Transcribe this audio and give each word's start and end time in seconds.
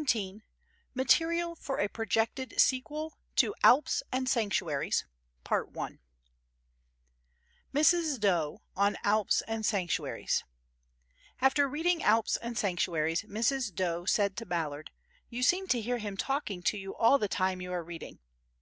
XVII 0.00 0.40
Material 0.94 1.54
for 1.54 1.78
a 1.78 1.86
Projected 1.86 2.58
Sequel 2.58 3.18
to 3.36 3.54
Alps 3.62 4.02
and 4.10 4.30
Sanctuaries 4.30 5.04
Mrs. 7.74 8.18
Dowe 8.18 8.62
on 8.74 8.96
Alps 9.04 9.42
and 9.46 9.66
Sanctuaries 9.66 10.42
AFTER 11.42 11.68
reading 11.68 12.02
Alps 12.02 12.38
and 12.38 12.56
Sanctuaries 12.56 13.24
Mrs. 13.24 13.74
Dowe 13.74 14.06
said 14.06 14.38
to 14.38 14.46
Ballard: 14.46 14.90
"You 15.28 15.42
seem 15.42 15.68
to 15.68 15.82
hear 15.82 15.98
him 15.98 16.16
talking 16.16 16.62
to 16.62 16.78
you 16.78 16.94
all 16.94 17.18
the 17.18 17.28
time 17.28 17.60
you 17.60 17.70
are 17.70 17.84
reading." 17.84 18.20